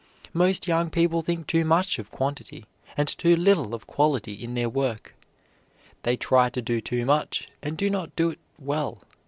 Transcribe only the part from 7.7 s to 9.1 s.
do not do it well.